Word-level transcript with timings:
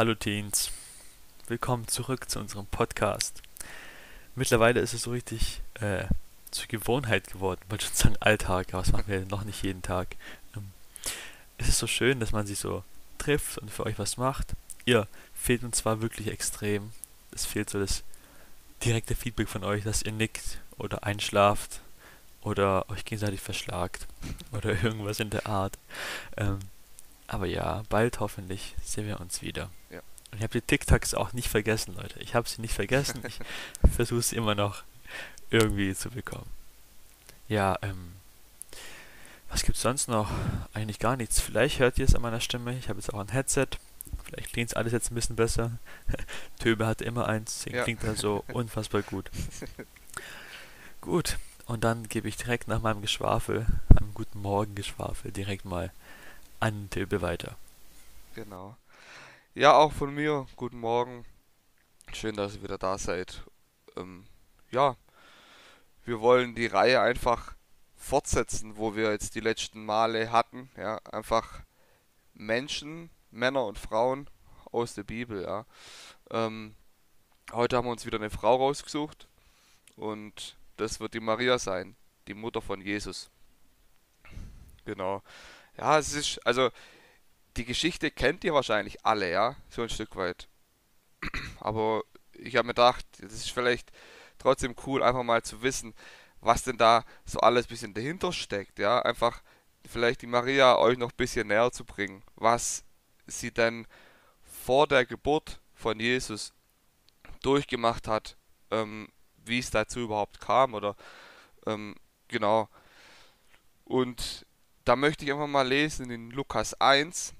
Hallo 0.00 0.14
Teens, 0.14 0.70
willkommen 1.46 1.86
zurück 1.86 2.30
zu 2.30 2.38
unserem 2.38 2.64
Podcast. 2.64 3.42
Mittlerweile 4.34 4.80
ist 4.80 4.94
es 4.94 5.02
so 5.02 5.10
richtig 5.10 5.60
äh, 5.74 6.04
zur 6.50 6.68
Gewohnheit 6.68 7.30
geworden, 7.30 7.60
wollte 7.68 7.84
schon 7.84 7.94
sagen 7.94 8.16
Alltag, 8.18 8.68
aber 8.72 8.82
das 8.82 8.92
machen 8.92 9.08
wir 9.08 9.26
noch 9.26 9.44
nicht 9.44 9.62
jeden 9.62 9.82
Tag. 9.82 10.16
Ähm, 10.56 10.70
es 11.58 11.68
ist 11.68 11.78
so 11.80 11.86
schön, 11.86 12.18
dass 12.18 12.32
man 12.32 12.46
sich 12.46 12.58
so 12.58 12.82
trifft 13.18 13.58
und 13.58 13.70
für 13.70 13.84
euch 13.84 13.98
was 13.98 14.16
macht. 14.16 14.54
Ihr 14.86 15.06
fehlt 15.34 15.64
uns 15.64 15.76
zwar 15.76 16.00
wirklich 16.00 16.28
extrem, 16.28 16.92
es 17.32 17.44
fehlt 17.44 17.68
so 17.68 17.78
das 17.78 18.02
direkte 18.82 19.14
Feedback 19.14 19.50
von 19.50 19.64
euch, 19.64 19.84
dass 19.84 20.00
ihr 20.00 20.12
nickt 20.12 20.60
oder 20.78 21.04
einschlaft 21.04 21.82
oder 22.40 22.88
euch 22.88 23.04
gegenseitig 23.04 23.42
verschlagt 23.42 24.06
oder 24.52 24.82
irgendwas 24.82 25.20
in 25.20 25.28
der 25.28 25.46
Art. 25.46 25.76
Ähm, 26.38 26.60
aber 27.30 27.46
ja, 27.46 27.82
bald 27.88 28.20
hoffentlich 28.20 28.74
sehen 28.84 29.06
wir 29.06 29.20
uns 29.20 29.40
wieder. 29.40 29.70
Ja. 29.90 30.00
Und 30.32 30.38
ich 30.38 30.42
habe 30.42 30.52
die 30.52 30.66
TikToks 30.66 31.14
auch 31.14 31.32
nicht 31.32 31.48
vergessen, 31.48 31.94
Leute. 31.94 32.18
Ich 32.20 32.34
habe 32.34 32.48
sie 32.48 32.60
nicht 32.60 32.74
vergessen. 32.74 33.22
Ich 33.26 33.38
versuche 33.94 34.22
sie 34.22 34.36
immer 34.36 34.54
noch 34.54 34.82
irgendwie 35.50 35.94
zu 35.94 36.10
bekommen. 36.10 36.46
Ja, 37.48 37.76
ähm, 37.82 38.12
was 39.48 39.62
gibt's 39.64 39.80
sonst 39.82 40.08
noch? 40.08 40.30
Eigentlich 40.74 40.98
gar 40.98 41.16
nichts. 41.16 41.40
Vielleicht 41.40 41.78
hört 41.80 41.98
ihr 41.98 42.04
es 42.04 42.14
an 42.14 42.22
meiner 42.22 42.40
Stimme. 42.40 42.76
Ich 42.78 42.88
habe 42.88 42.98
jetzt 43.00 43.12
auch 43.12 43.18
ein 43.18 43.28
Headset. 43.28 43.66
Vielleicht 44.24 44.52
klingt 44.52 44.76
alles 44.76 44.92
jetzt 44.92 45.10
ein 45.10 45.14
bisschen 45.16 45.36
besser. 45.36 45.72
Töbe 46.60 46.86
hatte 46.86 47.04
immer 47.04 47.26
eins, 47.28 47.64
Ja. 47.64 47.82
klingt 47.84 48.02
er 48.04 48.14
so 48.16 48.44
unfassbar 48.52 49.02
gut. 49.02 49.30
Gut, 51.00 51.38
und 51.66 51.82
dann 51.84 52.08
gebe 52.08 52.28
ich 52.28 52.36
direkt 52.36 52.68
nach 52.68 52.82
meinem 52.82 53.02
Geschwafel, 53.02 53.66
meinem 53.88 54.12
guten 54.14 54.40
Morgen-Geschwafel, 54.42 55.32
direkt 55.32 55.64
mal 55.64 55.90
an 56.60 56.90
Töbe 56.90 57.22
weiter. 57.22 57.56
Genau. 58.34 58.76
Ja, 59.54 59.72
auch 59.72 59.92
von 59.92 60.14
mir, 60.14 60.46
guten 60.56 60.78
Morgen. 60.78 61.24
Schön, 62.12 62.36
dass 62.36 62.54
ihr 62.54 62.62
wieder 62.62 62.78
da 62.78 62.98
seid. 62.98 63.42
Ähm, 63.96 64.26
ja, 64.70 64.96
wir 66.04 66.20
wollen 66.20 66.54
die 66.54 66.66
Reihe 66.66 67.00
einfach 67.00 67.54
fortsetzen, 67.96 68.76
wo 68.76 68.94
wir 68.94 69.10
jetzt 69.10 69.34
die 69.34 69.40
letzten 69.40 69.84
Male 69.84 70.30
hatten. 70.30 70.70
Ja, 70.76 70.98
einfach 71.10 71.62
Menschen, 72.34 73.10
Männer 73.30 73.64
und 73.64 73.78
Frauen 73.78 74.28
aus 74.70 74.94
der 74.94 75.04
Bibel. 75.04 75.42
Ja. 75.42 75.64
Ähm, 76.30 76.74
heute 77.52 77.76
haben 77.76 77.86
wir 77.86 77.92
uns 77.92 78.06
wieder 78.06 78.18
eine 78.18 78.30
Frau 78.30 78.56
rausgesucht 78.56 79.28
und 79.96 80.56
das 80.76 81.00
wird 81.00 81.14
die 81.14 81.20
Maria 81.20 81.58
sein, 81.58 81.96
die 82.28 82.34
Mutter 82.34 82.60
von 82.60 82.80
Jesus. 82.80 83.30
Genau. 84.84 85.22
Ja, 85.78 85.98
es 85.98 86.12
ist, 86.14 86.44
also 86.46 86.70
die 87.56 87.64
Geschichte 87.64 88.10
kennt 88.10 88.44
ihr 88.44 88.54
wahrscheinlich 88.54 89.04
alle, 89.04 89.30
ja, 89.30 89.56
so 89.68 89.82
ein 89.82 89.88
Stück 89.88 90.16
weit. 90.16 90.48
Aber 91.60 92.02
ich 92.32 92.56
habe 92.56 92.66
mir 92.66 92.74
gedacht, 92.74 93.04
das 93.18 93.32
ist 93.32 93.50
vielleicht 93.50 93.90
trotzdem 94.38 94.74
cool, 94.86 95.02
einfach 95.02 95.22
mal 95.22 95.42
zu 95.42 95.62
wissen, 95.62 95.94
was 96.40 96.62
denn 96.62 96.78
da 96.78 97.04
so 97.24 97.40
alles 97.40 97.66
ein 97.66 97.68
bisschen 97.68 97.94
dahinter 97.94 98.32
steckt, 98.32 98.78
ja. 98.78 99.00
Einfach 99.02 99.42
vielleicht 99.86 100.22
die 100.22 100.26
Maria 100.26 100.76
euch 100.78 100.98
noch 100.98 101.10
ein 101.10 101.16
bisschen 101.16 101.48
näher 101.48 101.72
zu 101.72 101.84
bringen, 101.84 102.22
was 102.36 102.84
sie 103.26 103.52
denn 103.52 103.86
vor 104.42 104.86
der 104.86 105.06
Geburt 105.06 105.60
von 105.74 105.98
Jesus 106.00 106.52
durchgemacht 107.42 108.08
hat, 108.08 108.36
ähm, 108.70 109.08
wie 109.36 109.58
es 109.58 109.70
dazu 109.70 110.00
überhaupt 110.00 110.40
kam 110.40 110.74
oder 110.74 110.96
ähm, 111.66 111.96
genau. 112.28 112.68
Und 113.84 114.46
da 114.84 114.96
möchte 114.96 115.24
ich 115.24 115.32
einfach 115.32 115.46
mal 115.46 115.66
lesen 115.66 116.10
in 116.10 116.30
Lukas 116.30 116.74
1, 116.80 117.34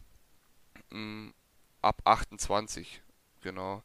ähm, 0.92 1.34
ab 1.82 2.00
28, 2.04 3.02
genau. 3.40 3.82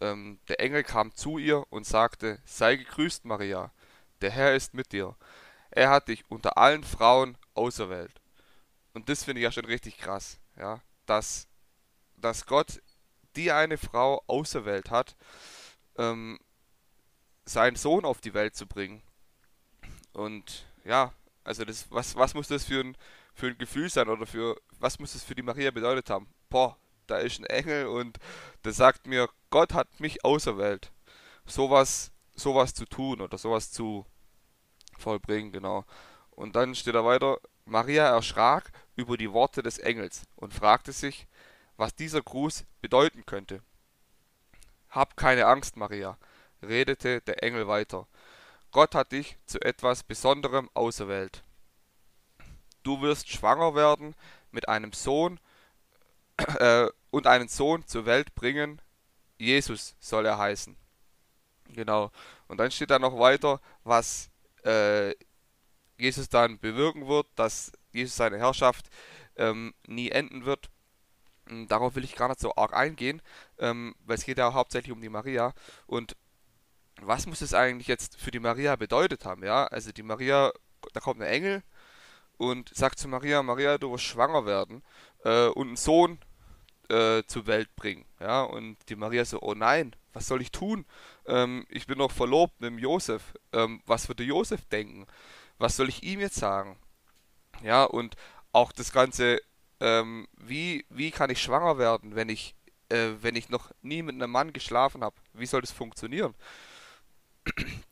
Ähm, 0.00 0.38
der 0.48 0.60
Engel 0.60 0.82
kam 0.82 1.14
zu 1.14 1.38
ihr 1.38 1.64
und 1.70 1.86
sagte, 1.86 2.40
sei 2.44 2.76
gegrüßt, 2.76 3.24
Maria, 3.24 3.72
der 4.20 4.30
Herr 4.30 4.54
ist 4.54 4.74
mit 4.74 4.92
dir. 4.92 5.16
Er 5.70 5.90
hat 5.90 6.08
dich 6.08 6.24
unter 6.28 6.58
allen 6.58 6.84
Frauen 6.84 7.36
auserwählt. 7.54 8.20
Und 8.94 9.08
das 9.08 9.24
finde 9.24 9.40
ich 9.40 9.44
ja 9.44 9.52
schon 9.52 9.64
richtig 9.64 9.98
krass, 9.98 10.38
ja, 10.56 10.80
dass, 11.06 11.48
dass 12.16 12.46
Gott 12.46 12.82
die 13.36 13.50
eine 13.50 13.78
Frau 13.78 14.22
auserwählt 14.26 14.90
hat, 14.90 15.16
ähm, 15.96 16.38
seinen 17.44 17.76
Sohn 17.76 18.04
auf 18.04 18.20
die 18.20 18.34
Welt 18.34 18.54
zu 18.54 18.66
bringen. 18.66 19.02
Und 20.12 20.66
ja, 20.84 21.12
also 21.44 21.64
das, 21.64 21.90
was, 21.90 22.16
was 22.16 22.34
muss 22.34 22.48
das 22.48 22.64
für 22.64 22.80
ein, 22.80 22.96
für 23.34 23.48
ein 23.48 23.58
Gefühl 23.58 23.88
sein 23.90 24.08
oder 24.08 24.26
für, 24.26 24.56
was 24.78 24.98
muss 24.98 25.12
das 25.12 25.24
für 25.24 25.34
die 25.34 25.42
Maria 25.42 25.70
bedeutet 25.70 26.10
haben? 26.10 26.28
Boah, 26.48 26.76
da 27.06 27.18
ist 27.18 27.38
ein 27.38 27.46
Engel 27.46 27.86
und 27.86 28.18
der 28.64 28.72
sagt 28.72 29.06
mir, 29.06 29.28
Gott 29.50 29.74
hat 29.74 30.00
mich 30.00 30.24
auserwählt, 30.24 30.92
sowas, 31.46 32.12
sowas 32.34 32.74
zu 32.74 32.84
tun 32.84 33.20
oder 33.20 33.38
sowas 33.38 33.70
zu 33.70 34.06
vollbringen, 34.98 35.52
genau. 35.52 35.84
Und 36.30 36.56
dann 36.56 36.74
steht 36.74 36.94
da 36.94 37.04
weiter, 37.04 37.38
Maria 37.64 38.06
erschrak 38.08 38.72
über 38.96 39.16
die 39.16 39.32
Worte 39.32 39.62
des 39.62 39.78
Engels 39.78 40.22
und 40.36 40.54
fragte 40.54 40.92
sich, 40.92 41.26
was 41.76 41.94
dieser 41.94 42.22
Gruß 42.22 42.64
bedeuten 42.80 43.24
könnte. 43.26 43.62
Hab 44.88 45.16
keine 45.16 45.46
Angst, 45.46 45.76
Maria, 45.76 46.18
redete 46.62 47.20
der 47.22 47.42
Engel 47.42 47.66
weiter. 47.66 48.06
Gott 48.72 48.94
hat 48.94 49.12
dich 49.12 49.36
zu 49.46 49.60
etwas 49.60 50.02
Besonderem 50.02 50.70
auserwählt. 50.74 51.44
Du 52.82 53.00
wirst 53.02 53.28
schwanger 53.28 53.74
werden 53.74 54.16
mit 54.50 54.68
einem 54.68 54.92
Sohn 54.92 55.38
äh, 56.58 56.88
und 57.10 57.26
einen 57.26 57.48
Sohn 57.48 57.86
zur 57.86 58.06
Welt 58.06 58.34
bringen. 58.34 58.80
Jesus 59.38 59.94
soll 60.00 60.26
er 60.26 60.38
heißen. 60.38 60.76
Genau. 61.68 62.10
Und 62.48 62.58
dann 62.58 62.70
steht 62.70 62.90
da 62.90 62.98
noch 62.98 63.18
weiter, 63.18 63.60
was 63.84 64.30
äh, 64.64 65.14
Jesus 65.98 66.28
dann 66.28 66.58
bewirken 66.58 67.06
wird, 67.06 67.26
dass 67.36 67.72
Jesus 67.92 68.16
seine 68.16 68.38
Herrschaft 68.38 68.88
ähm, 69.36 69.74
nie 69.86 70.10
enden 70.10 70.44
wird. 70.44 70.70
Und 71.48 71.68
Darauf 71.68 71.94
will 71.94 72.04
ich 72.04 72.16
gar 72.16 72.28
nicht 72.28 72.40
so 72.40 72.54
arg 72.54 72.72
eingehen, 72.72 73.20
ähm, 73.58 73.94
weil 74.04 74.16
es 74.16 74.24
geht 74.24 74.38
ja 74.38 74.52
hauptsächlich 74.52 74.92
um 74.92 75.00
die 75.00 75.08
Maria. 75.08 75.52
Und 75.86 76.16
was 77.06 77.26
muss 77.26 77.40
es 77.40 77.54
eigentlich 77.54 77.88
jetzt 77.88 78.18
für 78.20 78.30
die 78.30 78.40
Maria 78.40 78.76
bedeutet 78.76 79.24
haben? 79.24 79.44
Ja, 79.44 79.66
also 79.66 79.92
die 79.92 80.02
Maria, 80.02 80.52
da 80.92 81.00
kommt 81.00 81.20
ein 81.20 81.28
Engel 81.28 81.62
und 82.38 82.74
sagt 82.74 82.98
zu 82.98 83.08
Maria, 83.08 83.42
Maria, 83.42 83.78
du 83.78 83.92
wirst 83.92 84.04
schwanger 84.04 84.46
werden 84.46 84.82
äh, 85.24 85.46
und 85.46 85.68
einen 85.68 85.76
Sohn 85.76 86.18
äh, 86.88 87.22
zur 87.26 87.46
Welt 87.46 87.74
bringen. 87.76 88.04
Ja, 88.20 88.42
und 88.42 88.76
die 88.88 88.96
Maria 88.96 89.24
so, 89.24 89.40
oh 89.40 89.54
nein, 89.54 89.94
was 90.12 90.26
soll 90.26 90.42
ich 90.42 90.52
tun? 90.52 90.84
Ähm, 91.26 91.66
ich 91.68 91.86
bin 91.86 91.98
noch 91.98 92.12
verlobt 92.12 92.60
mit 92.60 92.70
dem 92.70 92.78
Josef. 92.78 93.34
Ähm, 93.52 93.82
was 93.86 94.08
würde 94.08 94.24
Josef 94.24 94.64
denken? 94.66 95.06
Was 95.58 95.76
soll 95.76 95.88
ich 95.88 96.02
ihm 96.02 96.20
jetzt 96.20 96.36
sagen? 96.36 96.78
Ja, 97.62 97.84
und 97.84 98.16
auch 98.52 98.72
das 98.72 98.92
Ganze, 98.92 99.40
ähm, 99.80 100.28
wie, 100.36 100.84
wie 100.90 101.10
kann 101.10 101.30
ich 101.30 101.40
schwanger 101.40 101.78
werden, 101.78 102.14
wenn 102.14 102.28
ich, 102.28 102.54
äh, 102.88 103.10
wenn 103.20 103.36
ich 103.36 103.48
noch 103.48 103.70
nie 103.82 104.02
mit 104.02 104.14
einem 104.14 104.30
Mann 104.30 104.52
geschlafen 104.52 105.02
habe? 105.02 105.16
Wie 105.32 105.46
soll 105.46 105.60
das 105.60 105.72
funktionieren? 105.72 106.34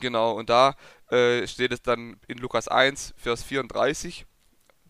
Genau, 0.00 0.32
und 0.34 0.48
da 0.48 0.76
äh, 1.10 1.44
steht 1.48 1.72
es 1.72 1.82
dann 1.82 2.20
in 2.28 2.38
Lukas 2.38 2.68
1, 2.68 3.14
Vers 3.16 3.42
34. 3.42 4.26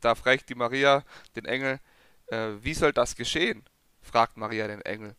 Da 0.00 0.14
fragt 0.14 0.50
die 0.50 0.54
Maria 0.54 1.02
den 1.34 1.46
Engel, 1.46 1.80
äh, 2.26 2.50
wie 2.60 2.74
soll 2.74 2.92
das 2.92 3.16
geschehen? 3.16 3.64
fragt 4.02 4.36
Maria 4.36 4.68
den 4.68 4.82
Engel. 4.82 5.16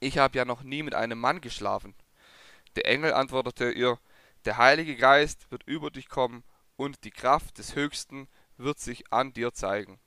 Ich 0.00 0.18
habe 0.18 0.36
ja 0.36 0.44
noch 0.44 0.62
nie 0.62 0.82
mit 0.82 0.94
einem 0.94 1.18
Mann 1.18 1.40
geschlafen. 1.40 1.94
Der 2.76 2.86
Engel 2.86 3.12
antwortete 3.12 3.70
ihr, 3.70 3.98
der 4.44 4.56
Heilige 4.56 4.96
Geist 4.96 5.50
wird 5.50 5.62
über 5.64 5.90
dich 5.90 6.08
kommen 6.08 6.44
und 6.76 7.04
die 7.04 7.10
Kraft 7.10 7.58
des 7.58 7.74
Höchsten 7.74 8.28
wird 8.56 8.78
sich 8.78 9.12
an 9.12 9.32
dir 9.32 9.52
zeigen. 9.52 9.98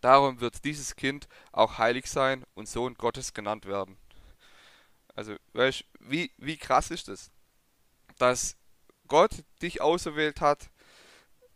Darum 0.00 0.40
wird 0.40 0.64
dieses 0.64 0.94
Kind 0.94 1.28
auch 1.52 1.78
heilig 1.78 2.06
sein 2.06 2.44
und 2.54 2.68
Sohn 2.68 2.94
Gottes 2.94 3.34
genannt 3.34 3.66
werden. 3.66 3.96
Also, 5.18 5.34
weißt, 5.54 5.84
wie, 5.98 6.30
wie 6.36 6.56
krass 6.56 6.92
ist 6.92 7.08
das? 7.08 7.32
Dass 8.18 8.56
Gott 9.08 9.32
dich 9.60 9.80
auserwählt 9.80 10.40
hat, 10.40 10.70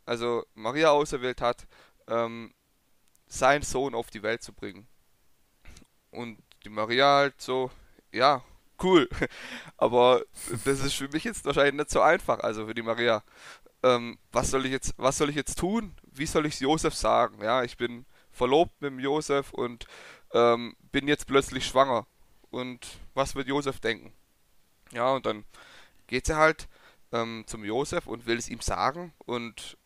also 0.04 0.44
Maria 0.54 0.90
auserwählt 0.90 1.40
hat, 1.40 1.68
ähm, 2.08 2.52
seinen 3.28 3.62
Sohn 3.62 3.94
auf 3.94 4.10
die 4.10 4.24
Welt 4.24 4.42
zu 4.42 4.52
bringen. 4.52 4.88
Und 6.10 6.42
die 6.64 6.70
Maria 6.70 7.18
halt 7.18 7.40
so, 7.40 7.70
ja, 8.10 8.42
cool. 8.82 9.08
Aber 9.76 10.24
das 10.64 10.80
ist 10.80 10.94
für 10.94 11.08
mich 11.10 11.22
jetzt 11.22 11.44
wahrscheinlich 11.44 11.74
nicht 11.74 11.90
so 11.90 12.00
einfach, 12.00 12.40
also 12.40 12.66
für 12.66 12.74
die 12.74 12.82
Maria. 12.82 13.22
Ähm, 13.84 14.18
was 14.32 14.50
soll 14.50 14.66
ich 14.66 14.72
jetzt, 14.72 14.92
was 14.96 15.18
soll 15.18 15.30
ich 15.30 15.36
jetzt 15.36 15.60
tun? 15.60 15.94
Wie 16.10 16.26
soll 16.26 16.46
ich 16.46 16.54
es 16.54 16.60
Josef 16.60 16.96
sagen? 16.96 17.40
Ja, 17.40 17.62
ich 17.62 17.76
bin 17.76 18.06
verlobt 18.32 18.72
mit 18.80 18.90
dem 18.90 18.98
Josef 18.98 19.52
und 19.52 19.86
ähm, 20.32 20.74
bin 20.90 21.06
jetzt 21.06 21.28
plötzlich 21.28 21.64
schwanger. 21.64 22.08
Und 22.52 23.00
was 23.14 23.34
wird 23.34 23.48
Josef 23.48 23.80
denken? 23.80 24.12
Ja, 24.92 25.10
und 25.12 25.24
dann 25.24 25.44
geht 26.06 26.26
sie 26.26 26.36
halt 26.36 26.68
ähm, 27.10 27.44
zum 27.46 27.64
Josef 27.64 28.06
und 28.06 28.26
will 28.26 28.36
es 28.36 28.50
ihm 28.50 28.60
sagen. 28.60 29.14
Und 29.18 29.78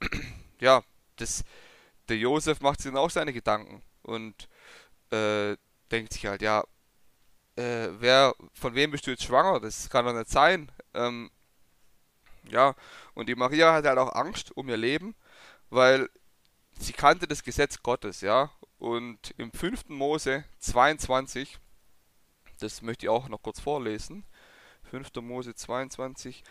ja, 0.60 0.82
das, 1.16 1.44
der 2.08 2.18
Josef 2.18 2.60
macht 2.60 2.82
sich 2.82 2.92
dann 2.92 3.00
auch 3.00 3.10
seine 3.10 3.32
Gedanken. 3.32 3.82
Und 4.02 4.48
äh, 5.10 5.56
denkt 5.90 6.12
sich 6.12 6.26
halt, 6.26 6.42
ja, 6.42 6.62
äh, 7.56 7.88
wer, 7.98 8.34
von 8.52 8.74
wem 8.74 8.90
bist 8.90 9.06
du 9.06 9.12
jetzt 9.12 9.24
schwanger? 9.24 9.58
Das 9.58 9.88
kann 9.88 10.04
doch 10.04 10.12
nicht 10.12 10.30
sein. 10.30 10.70
Ähm, 10.92 11.30
ja, 12.50 12.74
und 13.14 13.30
die 13.30 13.34
Maria 13.34 13.72
hat 13.72 13.86
halt 13.86 13.98
auch 13.98 14.14
Angst 14.14 14.54
um 14.56 14.68
ihr 14.68 14.76
Leben, 14.76 15.14
weil 15.70 16.10
sie 16.78 16.92
kannte 16.92 17.26
das 17.26 17.42
Gesetz 17.42 17.82
Gottes, 17.82 18.20
ja. 18.20 18.50
Und 18.78 19.34
im 19.38 19.52
5. 19.52 19.88
Mose 19.88 20.44
22, 20.58 21.58
das 22.62 22.82
möchte 22.82 23.06
ich 23.06 23.10
auch 23.10 23.28
noch 23.28 23.42
kurz 23.42 23.60
vorlesen, 23.60 24.24
5. 24.90 25.10
Mose 25.22 25.54
22, 25.54 26.42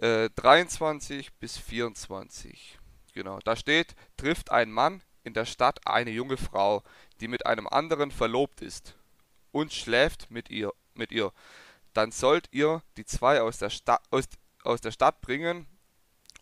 äh, 0.00 0.30
23 0.30 1.32
bis 1.34 1.56
24. 1.58 2.78
Genau, 3.12 3.38
da 3.44 3.56
steht, 3.56 3.94
trifft 4.16 4.50
ein 4.50 4.70
Mann 4.70 5.02
in 5.24 5.34
der 5.34 5.44
Stadt 5.44 5.86
eine 5.86 6.10
junge 6.10 6.36
Frau, 6.36 6.82
die 7.20 7.28
mit 7.28 7.46
einem 7.46 7.66
anderen 7.66 8.10
verlobt 8.10 8.62
ist, 8.62 8.96
und 9.52 9.72
schläft 9.72 10.30
mit 10.30 10.48
ihr, 10.50 10.72
mit 10.94 11.12
ihr. 11.12 11.32
Dann 11.92 12.12
sollt 12.12 12.48
ihr 12.52 12.82
die 12.96 13.04
zwei 13.04 13.42
aus 13.42 13.58
der, 13.58 13.70
Sta 13.70 14.00
aus, 14.10 14.24
aus 14.62 14.80
der 14.80 14.92
Stadt 14.92 15.20
bringen 15.20 15.66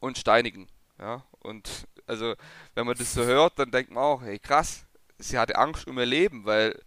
und 0.00 0.18
steinigen. 0.18 0.68
Ja, 0.98 1.24
und 1.40 1.86
also, 2.06 2.34
wenn 2.74 2.86
man 2.86 2.96
das 2.96 3.14
so 3.14 3.24
hört, 3.24 3.58
dann 3.58 3.70
denkt 3.70 3.90
man 3.90 4.02
auch, 4.02 4.22
hey 4.22 4.38
krass, 4.38 4.86
sie 5.18 5.38
hatte 5.38 5.56
Angst 5.56 5.86
um 5.86 5.98
ihr 5.98 6.06
Leben, 6.06 6.44
weil 6.44 6.80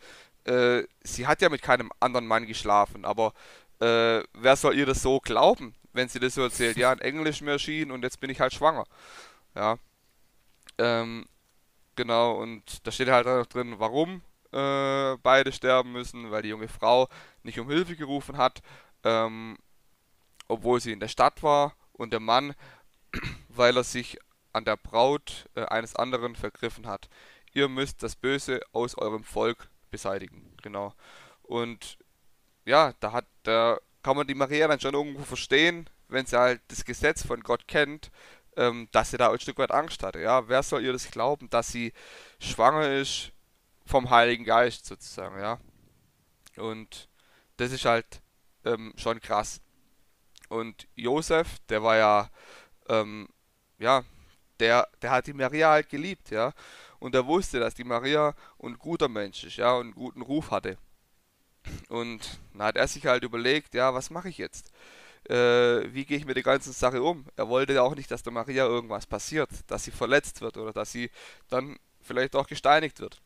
äh, 0.45 0.83
sie 1.03 1.27
hat 1.27 1.41
ja 1.41 1.49
mit 1.49 1.61
keinem 1.61 1.91
anderen 1.99 2.27
Mann 2.27 2.47
geschlafen, 2.47 3.05
aber 3.05 3.33
äh, 3.79 4.23
wer 4.33 4.55
soll 4.55 4.75
ihr 4.75 4.85
das 4.85 5.01
so 5.01 5.19
glauben, 5.19 5.75
wenn 5.93 6.07
sie 6.07 6.19
das 6.19 6.35
so 6.35 6.41
erzählt? 6.41 6.77
Ja, 6.77 6.91
ein 6.91 6.99
Englisch 6.99 7.41
mir 7.41 7.51
erschien 7.51 7.91
und 7.91 8.03
jetzt 8.03 8.19
bin 8.19 8.29
ich 8.29 8.39
halt 8.39 8.53
schwanger. 8.53 8.85
Ja. 9.55 9.77
Ähm, 10.77 11.25
genau, 11.95 12.33
und 12.33 12.85
da 12.85 12.91
steht 12.91 13.09
halt 13.09 13.27
auch 13.27 13.45
drin, 13.45 13.75
warum 13.77 14.21
äh, 14.51 15.17
beide 15.17 15.51
sterben 15.51 15.91
müssen, 15.91 16.31
weil 16.31 16.43
die 16.43 16.49
junge 16.49 16.67
Frau 16.67 17.07
nicht 17.43 17.59
um 17.59 17.69
Hilfe 17.69 17.95
gerufen 17.95 18.37
hat, 18.37 18.61
ähm, 19.03 19.57
obwohl 20.47 20.79
sie 20.79 20.91
in 20.91 20.99
der 20.99 21.07
Stadt 21.07 21.41
war 21.43 21.75
und 21.93 22.11
der 22.13 22.19
Mann, 22.19 22.53
weil 23.49 23.77
er 23.77 23.83
sich 23.83 24.17
an 24.53 24.65
der 24.65 24.77
Braut 24.77 25.49
äh, 25.55 25.65
eines 25.65 25.95
anderen 25.95 26.35
vergriffen 26.35 26.87
hat. 26.87 27.09
Ihr 27.53 27.67
müsst 27.67 28.03
das 28.03 28.15
Böse 28.15 28.61
aus 28.73 28.97
eurem 28.97 29.23
Volk 29.23 29.69
beseitigen. 29.91 30.55
Genau. 30.63 30.93
Und 31.43 31.97
ja, 32.65 32.93
da 32.99 33.11
hat, 33.11 33.25
da 33.43 33.79
kann 34.01 34.17
man 34.17 34.27
die 34.27 34.35
Maria 34.35 34.67
dann 34.67 34.79
schon 34.79 34.93
irgendwo 34.93 35.23
verstehen, 35.23 35.89
wenn 36.07 36.25
sie 36.25 36.39
halt 36.39 36.61
das 36.67 36.85
Gesetz 36.85 37.25
von 37.25 37.41
Gott 37.41 37.67
kennt, 37.67 38.11
ähm, 38.57 38.87
dass 38.91 39.11
sie 39.11 39.17
da 39.17 39.31
ein 39.31 39.39
Stück 39.39 39.57
weit 39.57 39.71
Angst 39.71 40.03
hatte. 40.03 40.19
Ja, 40.19 40.47
wer 40.47 40.63
soll 40.63 40.83
ihr 40.83 40.93
das 40.93 41.09
glauben, 41.09 41.49
dass 41.49 41.71
sie 41.71 41.93
schwanger 42.39 42.91
ist 42.91 43.31
vom 43.85 44.09
Heiligen 44.09 44.45
Geist 44.45 44.85
sozusagen, 44.85 45.39
ja. 45.39 45.59
Und 46.57 47.09
das 47.57 47.71
ist 47.71 47.85
halt 47.85 48.21
ähm, 48.65 48.93
schon 48.97 49.19
krass. 49.21 49.61
Und 50.49 50.87
Josef, 50.95 51.59
der 51.69 51.81
war 51.83 51.97
ja, 51.97 52.29
ähm, 52.89 53.27
ja, 53.79 54.03
der, 54.59 54.87
der 55.01 55.11
hat 55.11 55.27
die 55.27 55.33
Maria 55.33 55.69
halt 55.71 55.89
geliebt, 55.89 56.29
ja. 56.29 56.53
Und 57.01 57.15
er 57.15 57.25
wusste, 57.25 57.59
dass 57.59 57.73
die 57.73 57.83
Maria 57.83 58.35
ein 58.61 58.77
guter 58.77 59.09
Mensch 59.09 59.43
ist, 59.43 59.57
ja, 59.57 59.73
und 59.73 59.87
einen 59.87 59.95
guten 59.95 60.21
Ruf 60.21 60.51
hatte. 60.51 60.77
Und 61.89 62.39
dann 62.53 62.67
hat 62.67 62.75
er 62.77 62.87
sich 62.87 63.07
halt 63.07 63.23
überlegt, 63.23 63.73
ja, 63.73 63.93
was 63.93 64.11
mache 64.11 64.29
ich 64.29 64.37
jetzt? 64.37 64.71
Äh, 65.27 65.93
wie 65.93 66.05
gehe 66.05 66.17
ich 66.17 66.25
mit 66.25 66.35
der 66.35 66.43
ganzen 66.43 66.73
Sache 66.73 67.01
um? 67.01 67.25
Er 67.35 67.49
wollte 67.49 67.73
ja 67.73 67.81
auch 67.81 67.95
nicht, 67.95 68.11
dass 68.11 68.21
der 68.21 68.31
Maria 68.31 68.65
irgendwas 68.65 69.07
passiert, 69.07 69.49
dass 69.65 69.83
sie 69.83 69.91
verletzt 69.91 70.41
wird 70.41 70.57
oder 70.57 70.73
dass 70.73 70.91
sie 70.91 71.09
dann 71.49 71.79
vielleicht 72.01 72.35
auch 72.35 72.47
gesteinigt 72.47 72.99
wird. 72.99 73.19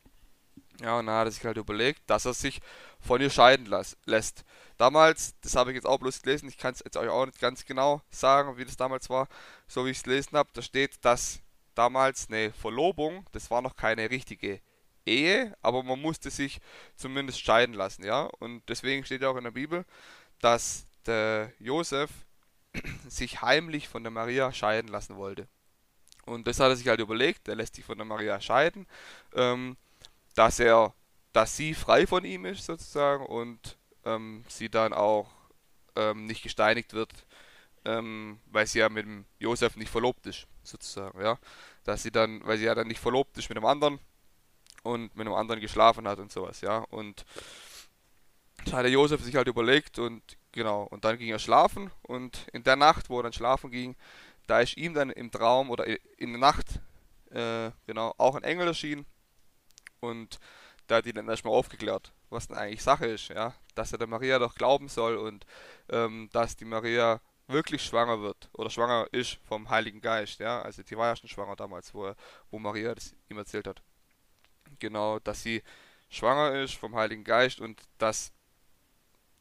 Ja, 0.82 0.98
und 1.00 1.08
dann 1.08 1.16
hat 1.16 1.28
er 1.28 1.32
sich 1.32 1.44
halt 1.44 1.58
überlegt, 1.58 2.02
dass 2.08 2.26
er 2.26 2.34
sich 2.34 2.62
von 3.00 3.20
ihr 3.20 3.30
scheiden 3.30 3.70
lässt. 4.06 4.46
Damals, 4.78 5.36
das 5.42 5.56
habe 5.56 5.72
ich 5.72 5.76
jetzt 5.76 5.86
auch 5.86 6.00
bloß 6.00 6.22
gelesen, 6.22 6.48
ich 6.48 6.58
kann 6.58 6.74
es 6.74 6.82
jetzt 6.84 6.98
euch 6.98 7.10
auch 7.10 7.26
nicht 7.26 7.40
ganz 7.40 7.66
genau 7.66 8.02
sagen, 8.10 8.58
wie 8.58 8.66
das 8.66 8.78
damals 8.78 9.10
war, 9.10 9.28
so 9.68 9.86
wie 9.86 9.92
ich 9.92 9.98
es 9.98 10.04
gelesen 10.04 10.38
habe, 10.38 10.50
da 10.54 10.62
steht, 10.62 11.04
dass 11.04 11.40
damals 11.76 12.30
eine 12.30 12.52
Verlobung, 12.54 13.26
das 13.32 13.52
war 13.52 13.62
noch 13.62 13.76
keine 13.76 14.10
richtige 14.10 14.62
Ehe, 15.06 15.56
aber 15.62 15.84
man 15.84 16.02
musste 16.02 16.30
sich 16.32 16.60
zumindest 16.96 17.40
scheiden 17.42 17.76
lassen, 17.76 18.04
ja. 18.04 18.24
Und 18.40 18.64
deswegen 18.70 19.06
steht 19.06 19.22
ja 19.22 19.30
auch 19.30 19.38
in 19.38 19.44
der 19.44 19.52
Bibel, 19.52 19.86
dass 20.42 20.88
der 21.06 21.52
Josef 21.60 22.10
sich 23.08 23.42
heimlich 23.42 23.88
von 23.88 24.04
der 24.04 24.12
Maria 24.12 24.52
scheiden 24.52 24.90
lassen 24.90 25.16
wollte. 25.16 25.48
Und 26.26 26.48
das 26.48 26.60
hat 26.60 26.70
er 26.70 26.76
sich 26.76 26.88
halt 26.88 27.00
überlegt, 27.00 27.48
er 27.48 27.56
lässt 27.56 27.76
sich 27.76 27.86
von 27.86 27.98
der 27.98 28.06
Maria 28.06 28.42
scheiden, 28.42 28.88
ähm, 29.36 29.78
dass 30.34 30.60
er, 30.60 30.94
dass 31.34 31.56
sie 31.56 31.76
frei 31.76 32.08
von 32.08 32.26
ihm 32.26 32.46
ist 32.46 32.66
sozusagen 32.66 33.26
und 33.26 33.78
ähm, 34.06 34.44
sie 34.48 34.70
dann 34.70 34.94
auch 34.94 35.30
ähm, 35.96 36.26
nicht 36.26 36.42
gesteinigt 36.42 36.94
wird, 36.94 37.12
ähm, 37.86 38.40
weil 38.48 38.68
sie 38.68 38.80
ja 38.80 38.90
mit 38.90 39.06
dem 39.06 39.26
Josef 39.40 39.76
nicht 39.76 39.90
verlobt 39.90 40.26
ist, 40.26 40.48
sozusagen, 40.64 41.22
ja. 41.22 41.38
Dass 41.84 42.04
sie 42.04 42.12
dann, 42.12 42.46
weil 42.46 42.58
sie 42.58 42.66
ja 42.66 42.76
dann 42.76 42.88
nicht 42.88 43.00
verlobt 43.00 43.38
ist 43.38 43.50
mit 43.50 43.58
einem 43.58 43.68
anderen 43.68 44.00
und 44.84 45.16
mit 45.16 45.26
einem 45.26 45.36
anderen 45.36 45.62
geschlafen 45.62 46.08
hat 46.08 46.20
und 46.20 46.32
sowas, 46.32 46.62
ja. 46.62 46.80
Und 46.80 47.26
da 48.66 48.78
hat 48.78 48.84
der 48.84 48.92
Josef 48.92 49.22
sich 49.22 49.36
halt 49.36 49.48
überlegt 49.48 50.00
und 50.00 50.22
genau, 50.52 50.84
und 50.84 51.06
dann 51.06 51.18
ging 51.18 51.30
er 51.30 51.40
schlafen 51.40 51.92
und 52.02 52.48
in 52.54 52.64
der 52.64 52.76
Nacht, 52.76 53.10
wo 53.10 53.20
er 53.20 53.24
dann 53.24 53.34
schlafen 53.34 53.70
ging, 53.70 53.96
da 54.48 54.60
ist 54.62 54.78
ihm 54.78 54.94
dann 54.94 55.10
im 55.10 55.32
Traum 55.32 55.70
oder 55.70 55.86
in 55.88 56.32
der 56.32 56.40
Nacht, 56.40 56.80
äh, 57.32 57.72
genau, 57.86 58.14
auch 58.18 58.36
ein 58.36 58.44
Engel 58.44 58.68
erschienen 58.68 59.06
und 60.00 60.40
da 60.88 60.98
hat 60.98 61.06
ihn 61.06 61.16
dann 61.16 61.30
erstmal 61.30 61.54
aufgeklärt, 61.54 62.14
was 62.30 62.48
denn 62.48 62.58
eigentlich 62.58 62.84
Sache 62.84 63.08
ist, 63.08 63.30
ja, 63.30 63.54
dass 63.76 63.92
er 63.92 63.98
der 63.98 64.08
Maria 64.08 64.40
doch 64.40 64.56
glauben 64.56 64.88
soll 64.88 65.18
und 65.18 65.46
ähm, 65.90 66.30
dass 66.32 66.56
die 66.56 66.66
Maria 66.66 67.22
wirklich 67.48 67.84
schwanger 67.84 68.22
wird 68.22 68.50
oder 68.54 68.70
schwanger 68.70 69.08
ist 69.12 69.40
vom 69.48 69.70
Heiligen 69.70 70.02
Geist, 70.02 70.40
ja, 70.40 70.62
also 70.62 70.84
die 70.84 70.98
war 70.98 71.08
ja 71.08 71.16
schon 71.16 71.30
schwanger 71.30 71.56
damals, 71.56 71.94
wo, 71.94 72.06
er, 72.08 72.16
wo 72.50 72.60
Maria 72.60 72.96
das 72.96 73.16
ihm 73.30 73.38
erzählt 73.38 73.68
hat. 73.68 73.82
Genau, 74.80 75.20
dass 75.20 75.44
sie 75.44 75.62
schwanger 76.10 76.60
ist 76.62 76.76
vom 76.76 76.96
Heiligen 76.96 77.24
Geist 77.24 77.62
und 77.62 77.82
dass 77.98 78.32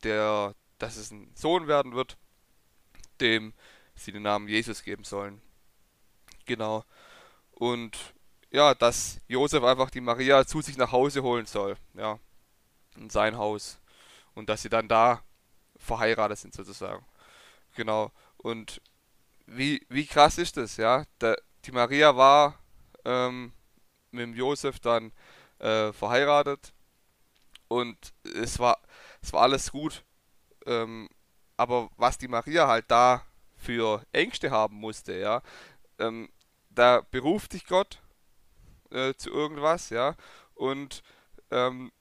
der, 0.03 0.55
dass 0.79 0.97
es 0.97 1.11
ein 1.11 1.31
Sohn 1.35 1.67
werden 1.67 1.95
wird, 1.95 2.17
dem 3.21 3.55
sie 3.95 4.13
den 4.13 4.23
Namen 4.23 4.49
Jesus 4.49 4.83
geben 4.83 5.05
sollen. 5.05 5.41
Genau. 6.47 6.85
Und 7.53 7.97
ja, 8.51 8.75
dass 8.75 9.21
Josef 9.29 9.65
einfach 9.65 9.91
die 9.91 10.01
Maria 10.01 10.47
zu 10.47 10.61
sich 10.61 10.77
nach 10.77 10.93
Hause 10.93 11.23
holen 11.23 11.47
soll, 11.47 11.77
ja, 11.95 12.19
in 12.97 13.11
sein 13.11 13.37
Haus. 13.37 13.79
Und 14.35 14.49
dass 14.49 14.63
sie 14.63 14.69
dann 14.69 14.89
da 14.89 15.23
verheiratet 15.77 16.39
sind 16.39 16.55
sozusagen. 16.55 17.05
Genau. 17.75 18.13
Und 18.37 18.81
wie, 19.47 19.85
wie 19.89 20.07
krass 20.07 20.39
ist 20.39 20.57
das, 20.57 20.77
ja? 20.77 21.05
Der, 21.21 21.37
die 21.65 21.73
Maria 21.73 22.17
war 22.17 22.59
ähm, 23.05 23.53
mit 24.11 24.23
dem 24.23 24.35
Josef 24.35 24.81
dann 24.81 25.13
äh, 25.59 25.93
verheiratet 25.93 26.73
und 27.69 28.15
es 28.23 28.59
war, 28.59 28.79
es 29.23 29.33
war 29.33 29.43
alles 29.43 29.71
gut. 29.73 30.05
Ähm, 30.67 31.09
aber 31.57 31.91
was 31.97 32.19
die 32.19 32.29
Maria 32.29 32.67
halt 32.67 32.91
da 32.91 33.25
für 33.57 34.05
Ängste 34.13 34.51
haben 34.51 34.77
musste, 34.77 35.15
ja, 35.15 35.43
ähm, 35.99 36.29
da 36.71 37.03
beruft 37.11 37.53
dich 37.53 37.67
Gott 37.67 38.03
äh, 38.91 39.15
zu 39.15 39.31
irgendwas, 39.31 39.91
ja, 39.91 40.17
und 40.55 41.03
ähm, 41.51 41.93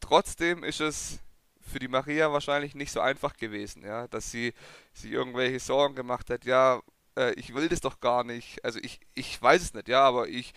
trotzdem 0.00 0.62
ist 0.64 0.80
es 0.80 1.20
für 1.64 1.78
die 1.78 1.88
Maria 1.88 2.32
wahrscheinlich 2.32 2.74
nicht 2.74 2.92
so 2.92 3.00
einfach 3.00 3.36
gewesen, 3.36 3.84
ja, 3.84 4.08
dass 4.08 4.30
sie 4.30 4.52
sich 4.92 5.10
irgendwelche 5.10 5.60
Sorgen 5.60 5.94
gemacht 5.94 6.30
hat, 6.30 6.44
ja, 6.44 6.80
äh, 7.16 7.32
ich 7.34 7.54
will 7.54 7.68
das 7.68 7.80
doch 7.80 8.00
gar 8.00 8.24
nicht, 8.24 8.64
also 8.64 8.78
ich, 8.82 9.00
ich 9.14 9.40
weiß 9.40 9.62
es 9.62 9.74
nicht, 9.74 9.88
ja, 9.88 10.02
aber 10.02 10.28
ich, 10.28 10.54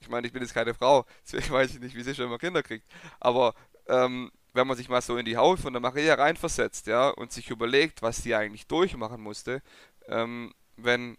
ich 0.00 0.08
meine, 0.08 0.26
ich 0.26 0.32
bin 0.32 0.42
jetzt 0.42 0.54
keine 0.54 0.74
Frau, 0.74 1.06
deswegen 1.24 1.50
weiß 1.50 1.74
ich 1.74 1.80
nicht, 1.80 1.94
wie 1.94 2.02
sie 2.02 2.14
schon 2.14 2.26
immer 2.26 2.38
Kinder 2.38 2.62
kriegt, 2.62 2.86
aber 3.20 3.54
ähm, 3.86 4.30
wenn 4.54 4.66
man 4.66 4.76
sich 4.76 4.88
mal 4.88 5.02
so 5.02 5.16
in 5.16 5.24
die 5.24 5.36
Haut 5.36 5.60
von 5.60 5.72
der 5.72 5.80
Maria 5.80 6.14
reinversetzt, 6.14 6.86
ja, 6.86 7.10
und 7.10 7.32
sich 7.32 7.50
überlegt, 7.50 8.02
was 8.02 8.18
sie 8.22 8.34
eigentlich 8.34 8.66
durchmachen 8.66 9.20
musste, 9.20 9.62
ähm, 10.08 10.52
wenn 10.76 11.16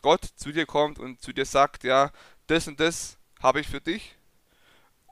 Gott 0.00 0.24
zu 0.36 0.52
dir 0.52 0.66
kommt 0.66 0.98
und 0.98 1.20
zu 1.20 1.32
dir 1.32 1.44
sagt, 1.44 1.84
ja, 1.84 2.10
das 2.48 2.66
und 2.66 2.80
das 2.80 3.18
habe 3.40 3.60
ich 3.60 3.68
für 3.68 3.80
dich, 3.80 4.16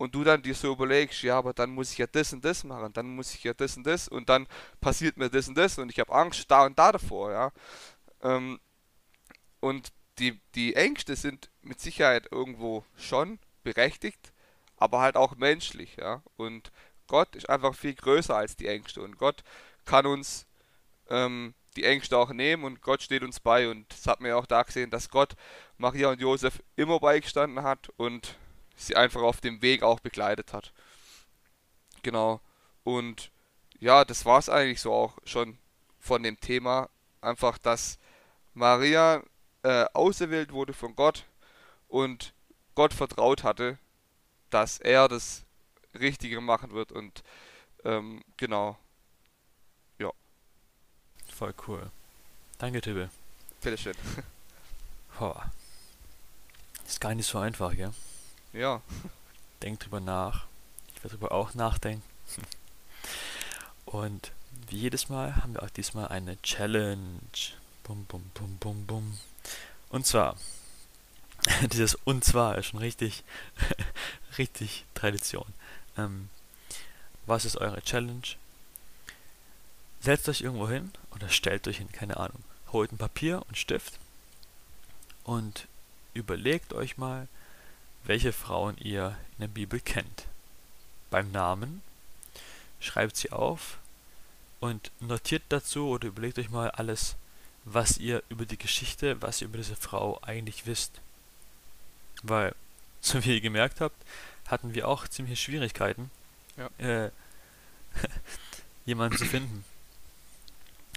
und 0.00 0.14
du 0.14 0.25
dann 0.25 0.40
dir 0.40 0.54
so 0.54 0.73
überlegst, 0.73 1.23
ja, 1.25 1.37
aber 1.37 1.52
dann 1.52 1.69
muss 1.69 1.92
ich 1.92 1.99
ja 1.99 2.07
das 2.07 2.33
und 2.33 2.42
das 2.42 2.64
machen, 2.64 2.90
dann 2.95 3.14
muss 3.14 3.35
ich 3.35 3.45
ja 3.45 3.52
das 3.52 3.76
und 3.76 3.87
das 3.87 4.09
und 4.09 4.30
dann 4.30 4.47
passiert 4.80 5.19
mir 5.19 5.28
das 5.28 5.47
und 5.47 5.59
das 5.59 5.76
und 5.76 5.90
ich 5.90 6.00
habe 6.00 6.11
Angst 6.14 6.50
da 6.50 6.64
und 6.64 6.78
da 6.78 6.90
davor, 6.90 7.30
ja. 7.33 7.52
Ähm, 8.23 8.59
und 9.61 9.92
die, 10.19 10.40
die 10.54 10.75
Ängste 10.75 11.16
sind 11.16 11.50
mit 11.61 11.80
Sicherheit 11.80 12.28
irgendwo 12.33 12.83
schon 12.97 13.40
berechtigt, 13.62 14.33
aber 14.78 15.00
halt 15.00 15.16
auch 15.16 15.37
menschlich, 15.37 15.97
ja. 15.97 16.23
Und 16.38 16.73
Gott 17.07 17.37
ist 17.37 17.50
einfach 17.50 17.75
viel 17.75 17.95
größer 17.95 18.35
als 18.35 18.57
die 18.57 18.69
Ängste 18.69 19.02
und 19.02 19.19
Gott 19.19 19.45
kann 19.85 20.07
uns 20.07 20.47
ähm, 21.11 21.52
die 21.76 21.85
Ängste 21.85 22.16
auch 22.16 22.33
nehmen 22.33 22.64
und 22.64 22.80
Gott 22.80 23.02
steht 23.02 23.23
uns 23.23 23.38
bei 23.38 23.69
und 23.69 23.85
das 23.90 24.07
hat 24.07 24.23
ja 24.23 24.37
auch 24.37 24.47
da 24.47 24.62
gesehen, 24.62 24.88
dass 24.88 25.11
Gott 25.11 25.37
Maria 25.76 26.09
und 26.09 26.23
Josef 26.23 26.62
immer 26.76 27.00
beigestanden 27.00 27.62
hat 27.62 27.90
und 27.99 28.38
sie 28.87 28.97
einfach 28.97 29.23
auf 29.23 29.41
dem 29.41 29.63
Weg 29.63 29.83
auch 29.83 30.01
begleitet 30.01 30.53
hat. 30.53 30.73
Genau. 32.03 32.41
Und 32.85 33.31
ja, 33.79 34.05
das 34.05 34.25
war 34.25 34.39
es 34.39 34.49
eigentlich 34.49 34.81
so 34.81 34.93
auch 34.93 35.19
schon 35.25 35.59
von 35.99 36.23
dem 36.23 36.41
Thema. 36.41 36.89
Einfach, 37.21 37.59
dass 37.59 37.99
Maria 38.55 39.23
äh, 39.63 39.85
auserwählt 39.93 40.53
wurde 40.53 40.73
von 40.73 40.95
Gott 40.97 41.25
und 41.89 42.33
Gott 42.75 42.95
vertraut 42.95 43.45
hatte, 43.45 43.79
dass 44.49 44.79
er 44.79 45.09
das 45.09 45.45
Richtige 45.99 46.41
machen 46.41 46.73
wird. 46.73 46.93
Und 46.93 47.23
ähm, 47.85 48.23
genau. 48.37 48.79
Ja, 49.99 50.11
Voll 51.35 51.55
cool. 51.67 51.91
Danke, 52.59 52.81
Tibbe. 52.81 53.11
bitteschön. 53.61 53.95
Boah. 55.19 55.51
Ist 56.87 57.01
gar 57.01 57.15
nicht 57.15 57.27
so 57.27 57.39
einfach, 57.39 57.75
gell? 57.77 57.93
Ja, 58.52 58.83
Denk 59.62 59.80
drüber 59.80 60.00
nach. 60.00 60.47
Ich 60.95 61.04
werde 61.04 61.16
drüber 61.16 61.33
auch 61.33 61.54
nachdenken. 61.54 62.02
Und 63.85 64.33
wie 64.69 64.78
jedes 64.78 65.09
Mal 65.09 65.37
haben 65.37 65.54
wir 65.54 65.62
auch 65.62 65.71
diesmal 65.71 66.09
eine 66.09 66.40
Challenge. 66.42 67.21
Bum, 67.85 68.04
bum, 68.07 68.30
bum, 68.35 68.57
bum, 68.59 68.87
bum. 68.87 69.19
Und 69.90 70.07
zwar, 70.07 70.37
dieses 71.73 71.97
und 72.04 72.25
zwar 72.25 72.57
ist 72.57 72.66
schon 72.66 72.78
richtig, 72.78 73.25
richtig 74.38 74.85
Tradition. 74.95 75.52
Ähm, 75.99 76.28
was 77.26 77.45
ist 77.45 77.57
eure 77.57 77.83
Challenge? 77.83 78.37
Setzt 80.00 80.28
euch 80.28 80.40
irgendwo 80.40 80.69
hin 80.69 80.92
oder 81.14 81.28
stellt 81.28 81.66
euch 81.66 81.78
hin, 81.78 81.90
keine 81.92 82.16
Ahnung. 82.16 82.45
Holt 82.73 82.92
ein 82.92 82.99
Papier 82.99 83.42
und 83.49 83.59
Stift 83.59 83.99
und 85.25 85.66
überlegt 86.14 86.73
euch 86.73 86.97
mal, 86.97 87.26
welche 88.04 88.33
Frauen 88.33 88.76
ihr 88.78 89.16
in 89.37 89.42
der 89.42 89.49
Bibel 89.49 89.80
kennt. 89.80 90.26
Beim 91.11 91.30
Namen 91.33 91.83
schreibt 92.80 93.16
sie 93.16 93.30
auf 93.30 93.78
und 94.61 94.90
notiert 95.00 95.42
dazu 95.49 95.88
oder 95.88 96.09
überlegt 96.09 96.38
euch 96.38 96.50
mal 96.50 96.71
alles, 96.71 97.16
was 97.64 97.99
ihr 97.99 98.23
über 98.28 98.47
die 98.47 98.59
Geschichte, 98.59 99.21
was 99.23 99.40
ihr 99.40 99.49
über 99.49 99.59
diese 99.59 99.76
Frau 99.76 100.19
eigentlich 100.23 100.66
wisst. 100.66 101.00
Weil, 102.23 102.54
so 103.00 103.25
wie 103.25 103.35
ihr 103.35 103.40
gemerkt 103.40 103.80
habt, 103.80 103.97
hatten 104.47 104.75
wir 104.75 104.88
auch 104.88 105.07
ziemliche 105.09 105.37
Schwierigkeiten, 105.37 106.11
Ja. 106.57 106.69
äh, 106.78 107.11
jemanden 108.87 109.19
zu 109.19 109.25
finden. 109.25 109.64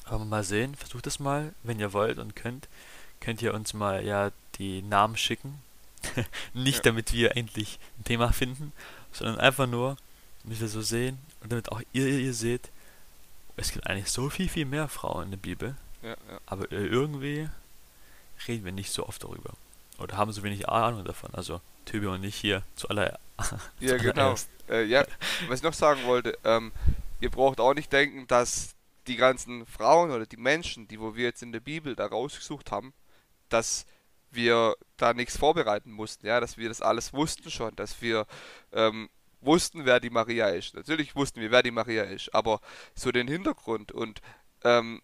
Aber 0.05 0.25
mal 0.25 0.43
sehen, 0.43 0.75
versucht 0.75 1.07
es 1.07 1.19
mal, 1.19 1.53
wenn 1.63 1.79
ihr 1.79 1.93
wollt 1.93 2.17
und 2.17 2.35
könnt, 2.35 2.67
könnt 3.21 3.41
ihr 3.41 3.53
uns 3.53 3.73
mal 3.73 4.03
ja 4.05 4.31
die 4.55 4.81
Namen 4.81 5.15
schicken. 5.15 5.61
Nicht 6.53 6.77
Ja. 6.77 6.83
damit 6.83 7.13
wir 7.13 7.35
endlich 7.37 7.79
ein 7.99 8.03
Thema 8.03 8.31
finden, 8.33 8.71
sondern 9.11 9.39
einfach 9.39 9.67
nur, 9.67 9.97
damit 10.43 10.59
wir 10.59 10.67
so 10.67 10.81
sehen 10.81 11.17
und 11.41 11.51
damit 11.51 11.71
auch 11.71 11.81
ihr, 11.93 12.07
ihr 12.07 12.33
seht, 12.33 12.69
es 13.55 13.71
gibt 13.71 13.87
eigentlich 13.87 14.09
so 14.09 14.29
viel, 14.29 14.49
viel 14.49 14.65
mehr 14.65 14.87
Frauen 14.87 15.25
in 15.25 15.31
der 15.31 15.37
Bibel, 15.37 15.75
ja, 16.01 16.09
ja. 16.09 16.39
aber 16.45 16.71
äh, 16.71 16.85
irgendwie 16.85 17.49
reden 18.47 18.65
wir 18.65 18.71
nicht 18.71 18.91
so 18.91 19.07
oft 19.07 19.23
darüber. 19.23 19.53
Oder 19.99 20.17
haben 20.17 20.31
so 20.31 20.43
wenig 20.43 20.67
Ahnung 20.67 21.05
davon. 21.05 21.29
Also 21.33 21.61
Töbi 21.85 22.07
und 22.07 22.23
ich 22.23 22.35
hier 22.35 22.63
zu 22.75 22.89
aller 22.89 23.19
Ja, 23.79 23.97
genau. 23.97 24.35
Äh, 24.69 24.85
ja, 24.85 25.05
was 25.47 25.59
ich 25.59 25.63
noch 25.63 25.73
sagen 25.73 26.03
wollte, 26.05 26.37
ähm, 26.43 26.71
ihr 27.19 27.29
braucht 27.29 27.59
auch 27.59 27.73
nicht 27.73 27.91
denken, 27.93 28.27
dass 28.27 28.73
die 29.07 29.17
ganzen 29.17 29.65
Frauen 29.65 30.11
oder 30.11 30.25
die 30.25 30.37
Menschen, 30.37 30.87
die 30.87 30.99
wo 30.99 31.15
wir 31.15 31.25
jetzt 31.25 31.43
in 31.43 31.51
der 31.51 31.59
Bibel 31.59 31.95
da 31.95 32.05
rausgesucht 32.05 32.71
haben, 32.71 32.93
dass 33.49 33.85
wir 34.35 34.75
da 34.97 35.13
nichts 35.13 35.37
vorbereiten 35.37 35.91
mussten, 35.91 36.25
ja, 36.27 36.39
dass 36.39 36.57
wir 36.57 36.69
das 36.69 36.81
alles 36.81 37.13
wussten 37.13 37.49
schon, 37.51 37.75
dass 37.75 38.01
wir 38.01 38.25
ähm, 38.71 39.09
wussten, 39.41 39.85
wer 39.85 39.99
die 39.99 40.09
Maria 40.09 40.47
ist. 40.49 40.73
Natürlich 40.75 41.15
wussten 41.15 41.41
wir, 41.41 41.51
wer 41.51 41.63
die 41.63 41.71
Maria 41.71 42.03
ist, 42.03 42.33
aber 42.33 42.59
so 42.95 43.11
den 43.11 43.27
Hintergrund 43.27 43.91
und 43.91 44.21
ähm, 44.63 45.01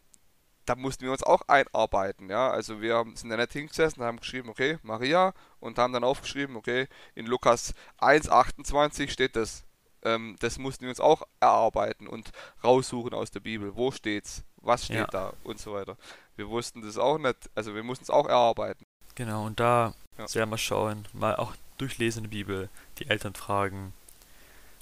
da 0.66 0.76
mussten 0.76 1.04
wir 1.04 1.12
uns 1.12 1.24
auch 1.24 1.42
einarbeiten, 1.48 2.30
ja. 2.30 2.52
Also 2.52 2.80
wir 2.80 3.04
sind 3.16 3.32
ja 3.32 3.38
nicht 3.38 3.54
hingesessen, 3.54 4.04
haben 4.04 4.20
geschrieben, 4.20 4.50
okay, 4.50 4.78
Maria, 4.84 5.34
und 5.60 5.80
haben 5.80 5.94
dann 5.94 6.04
aufgeschrieben, 6.04 6.56
okay, 6.56 6.88
in 7.16 7.26
Lukas 7.26 7.74
1,28 8.00 9.10
steht 9.10 9.36
das. 9.36 9.66
Ähm, 10.04 10.36
das 10.40 10.60
mussten 10.60 10.84
wir 10.84 10.90
uns 10.90 11.00
auch 11.00 11.24
erarbeiten 11.40 12.08
und 12.08 12.30
raussuchen 12.64 13.14
aus 13.14 13.32
der 13.32 13.40
Bibel. 13.42 13.76
Wo 13.76 13.92
steht's? 13.92 14.44
Was 14.58 14.86
steht 14.86 14.98
Ja. 14.98 15.08
da? 15.08 15.34
Und 15.44 15.60
so 15.60 15.74
weiter. 15.74 15.98
Wir 16.36 16.48
wussten 16.48 16.82
das 16.82 16.98
auch 16.98 17.18
nicht, 17.18 17.50
also 17.56 17.74
wir 17.76 17.84
mussten 17.84 18.04
es 18.04 18.10
auch 18.10 18.28
erarbeiten. 18.28 18.86
Genau, 19.20 19.46
und 19.46 19.60
da 19.60 19.94
Ja. 20.18 20.28
sehr 20.30 20.46
mal 20.46 20.58
schauen, 20.58 21.06
mal 21.12 21.36
auch 21.36 21.54
durchlesen 21.78 22.24
der 22.24 22.30
Bibel, 22.30 22.70
die 23.00 23.10
Eltern 23.10 23.34
fragen 23.34 23.92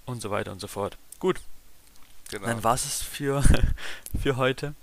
und 0.06 0.22
so 0.22 0.30
weiter 0.30 0.52
und 0.52 0.60
so 0.62 0.68
fort. 0.68 0.96
Gut, 1.18 1.42
Genau. 2.30 2.46
dann 2.46 2.64
war 2.64 2.76
es 2.76 3.02
für, 3.02 3.42
für 4.22 4.36
heute. 4.38 4.76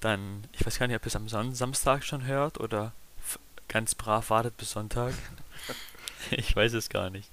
Dann, 0.00 0.42
ich 0.52 0.66
weiß 0.66 0.80
gar 0.80 0.88
nicht, 0.88 0.96
ob 0.96 1.04
ihr 1.04 1.06
es 1.06 1.14
am 1.16 1.28
Son 1.28 1.54
Samstag 1.54 2.02
schon 2.04 2.24
hört 2.24 2.58
oder 2.58 2.92
ganz 3.68 3.94
brav 3.94 4.30
wartet 4.30 4.56
bis 4.56 4.72
Sonntag. 4.72 5.14
ich 6.32 6.56
weiß 6.56 6.72
es 6.72 6.88
gar 6.88 7.08
nicht. 7.08 7.30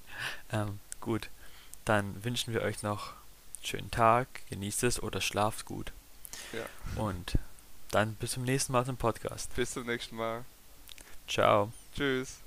Ähm, 0.52 0.80
gut, 1.02 1.30
dann 1.86 2.24
wünschen 2.24 2.54
wir 2.54 2.62
euch 2.62 2.84
noch 2.84 3.14
einen 3.14 3.66
schönen 3.66 3.90
Tag, 3.92 4.28
genießt 4.52 4.84
es 4.84 5.02
oder 5.02 5.20
schlaft 5.20 5.66
gut. 5.66 5.94
Ja. 6.54 7.02
Und 7.02 7.40
dann 7.90 8.14
bis 8.16 8.34
zum 8.34 8.44
nächsten 8.44 8.72
Mal 8.74 8.86
zum 8.86 8.98
Podcast. 8.98 9.56
Bis 9.56 9.72
zum 9.72 9.88
nächsten 9.88 10.16
Mal. 10.16 10.46
Ciao. 11.28 11.72
Tschüss. 11.94 12.42